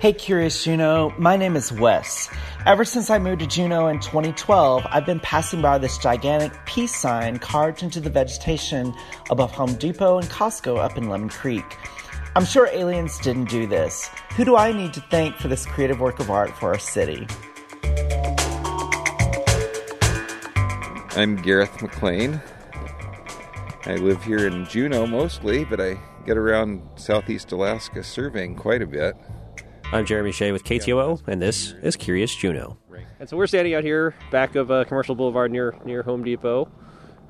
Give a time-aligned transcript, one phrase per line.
[0.00, 2.30] Hey, Curious Juneau, my name is Wes.
[2.66, 6.94] Ever since I moved to Juneau in 2012, I've been passing by this gigantic peace
[6.94, 8.94] sign carved into the vegetation
[9.28, 11.76] above Home Depot and Costco up in Lemon Creek.
[12.36, 14.08] I'm sure aliens didn't do this.
[14.36, 17.26] Who do I need to thank for this creative work of art for our city?
[21.16, 22.40] I'm Garrith McLean.
[23.84, 28.86] I live here in Juneau mostly, but I get around southeast Alaska surveying quite a
[28.86, 29.16] bit.
[29.90, 32.76] I'm Jeremy Hsieh with KTOO, and this is Curious Juneau.
[33.20, 36.70] And so we're standing out here back of uh, Commercial Boulevard near near Home Depot,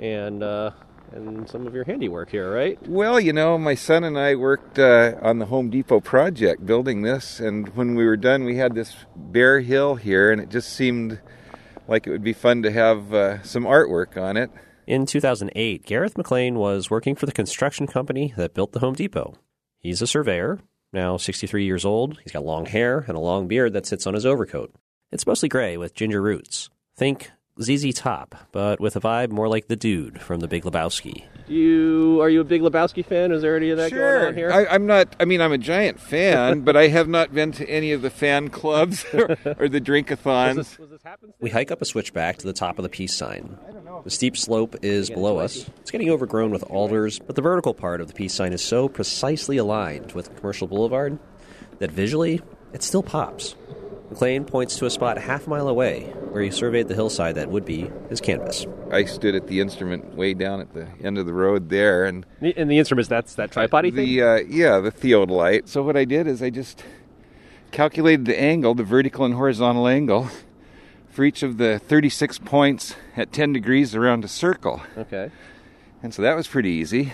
[0.00, 0.72] and uh,
[1.12, 2.76] and some of your handiwork here, right?
[2.88, 7.02] Well, you know, my son and I worked uh, on the Home Depot project building
[7.02, 10.72] this, and when we were done, we had this bare hill here, and it just
[10.72, 11.20] seemed
[11.86, 14.50] like it would be fun to have uh, some artwork on it.
[14.84, 19.36] In 2008, Garrith McLean was working for the construction company that built the Home Depot.
[19.78, 20.58] He's a surveyor,
[20.92, 22.18] now 63 years old.
[22.22, 24.74] He's got long hair and a long beard that sits on his overcoat.
[25.10, 26.70] It's mostly gray with ginger roots.
[26.96, 27.30] Think
[27.60, 31.24] ZZ Top, but with a vibe more like the dude from The Big Lebowski.
[31.48, 33.32] You are you a big Lebowski fan?
[33.32, 34.18] Is there any of that sure.
[34.18, 34.52] going on here?
[34.52, 35.16] I, I'm not.
[35.18, 38.10] I mean, I'm a giant fan, but I have not been to any of the
[38.10, 40.56] fan clubs or, or the drinkathons.
[40.56, 41.00] Was this, was this?
[41.40, 43.58] We hike up a switchback to the top of the peace sign.
[44.04, 45.68] The steep slope is below us.
[45.80, 48.88] It's getting overgrown with alders, but the vertical part of the peace sign is so
[48.88, 51.18] precisely aligned with Commercial Boulevard
[51.78, 52.40] that visually
[52.72, 53.56] it still pops.
[54.10, 57.50] McLean points to a spot half a mile away where he surveyed the hillside that
[57.50, 58.66] would be his canvas.
[58.90, 62.24] I stood at the instrument way down at the end of the road there, and
[62.40, 63.94] The- and the instruments that's that tripod thing.
[63.94, 65.68] the uh, yeah the theodolite.
[65.68, 66.82] So what I did is I just
[67.70, 70.28] calculated the angle, the vertical and horizontal angle,
[71.10, 75.30] for each of the 36 points at 10 degrees around a circle, okay,
[76.02, 77.12] and so that was pretty easy.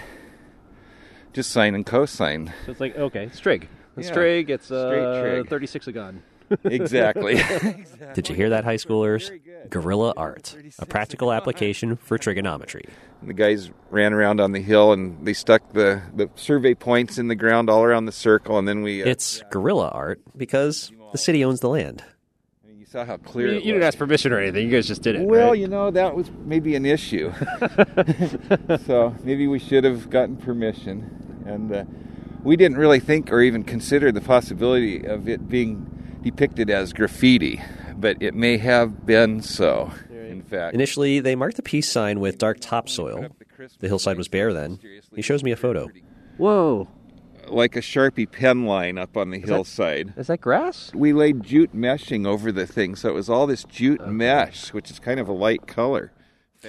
[1.33, 2.53] Just sine and cosine.
[2.67, 3.65] so it's like okay, strig.
[3.97, 4.11] A Yeah.
[4.12, 4.48] strig.
[4.50, 6.22] It's uh, Straight 36 a gun.
[6.64, 7.34] Exactly.
[8.14, 9.31] Did you hear that, high schoolers?
[9.71, 12.84] Guerrilla art, a practical application for trigonometry.
[13.22, 17.28] the guys ran around on the hill and they stuck the, the survey points in
[17.28, 19.03] the ground all around the circle, and then we.
[19.03, 22.04] Uh, It's guerrilla art because the city owns the land.
[22.78, 23.49] you saw how clear.
[23.49, 24.66] You, it you didn't ask permission or anything.
[24.66, 25.22] You guys just did it.
[25.27, 25.59] Well, right?
[25.59, 27.33] you know, that was maybe an issue.
[28.87, 31.43] so maybe we should have gotten permission.
[31.47, 31.84] And uh,
[32.43, 35.91] we didn't really think or even consider the possibility of it being
[36.24, 37.60] depicted as graffiti,
[37.96, 40.74] but it may have been so, in fact.
[40.74, 43.28] Initially, they marked the peace sign with dark topsoil.
[43.78, 44.80] The hillside was bare then.
[45.14, 45.88] He shows me a photo.
[46.38, 46.88] Whoa,
[47.46, 50.14] Like a Sharpie pen line up on the hillside.
[50.16, 50.90] is that grass?
[50.94, 54.91] We laid jute meshing over the thing, so it was all this jute mesh, which
[54.91, 56.10] is kind of a light color.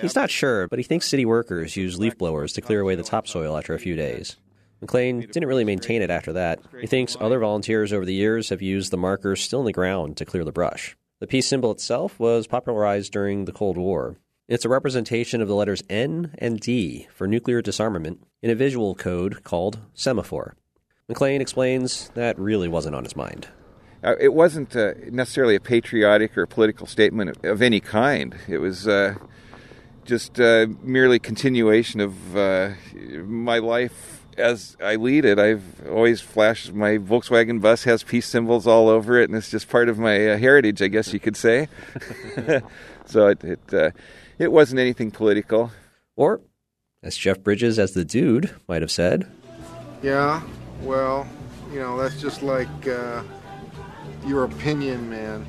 [0.01, 3.03] He's not sure, but he thinks city workers use leaf blowers to clear away the
[3.03, 4.35] topsoil after a few days.
[4.81, 6.59] McLean didn't really maintain it after that.
[6.79, 10.17] He thinks other volunteers over the years have used the markers still in the ground
[10.17, 10.95] to clear the brush.
[11.19, 14.17] The peace symbol itself was popularized during the Cold War.
[14.47, 18.93] It's a representation of the letters N and D for nuclear disarmament in a visual
[18.93, 20.55] code called semaphore.
[21.07, 23.47] McLean explains that really wasn't on his mind.
[24.03, 28.35] Uh, it wasn't uh, necessarily a patriotic or political statement of, of any kind.
[28.47, 29.15] It was uh,
[30.03, 32.73] just uh, merely continuation of uh,
[33.23, 35.39] my life as I lead it.
[35.39, 39.69] I've always flashed my Volkswagen bus has peace symbols all over it, and it's just
[39.69, 41.67] part of my uh, heritage, I guess you could say.
[43.05, 43.91] so it it, uh,
[44.37, 45.71] it wasn't anything political.
[46.15, 46.41] Or,
[47.03, 49.29] as Jeff Bridges as the dude might have said,
[50.01, 50.41] Yeah,
[50.81, 51.27] well,
[51.71, 53.23] you know, that's just like uh,
[54.25, 55.45] your opinion, man.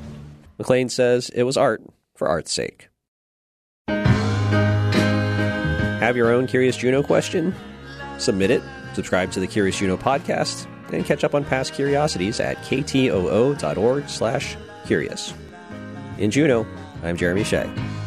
[0.57, 1.81] McLean says it was art
[2.15, 2.89] for art's sake.
[5.99, 7.53] Have your own Curious Juneau question?
[8.17, 8.63] Submit it,
[8.97, 14.57] subscribe to the Curious Juneau podcast, and catch up on past curiosities at ktoo.org slash
[14.87, 15.33] curious.
[16.17, 16.65] In Juneau,
[17.03, 18.06] I'm Jeremy Hsieh.